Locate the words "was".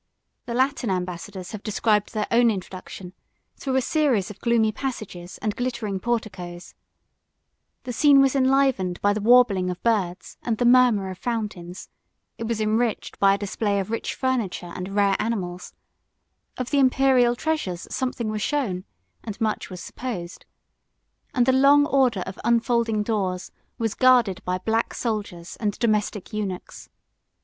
8.19-8.35, 12.47-12.59, 18.29-18.41, 19.69-19.81, 23.77-23.93